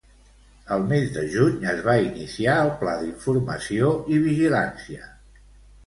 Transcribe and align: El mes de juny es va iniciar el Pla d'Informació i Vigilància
El 0.75 0.85
mes 0.91 1.11
de 1.17 1.25
juny 1.33 1.67
es 1.75 1.83
va 1.89 1.95
iniciar 2.07 2.57
el 2.65 2.73
Pla 2.81 2.97
d'Informació 3.05 3.95
i 4.17 4.23
Vigilància 4.29 5.11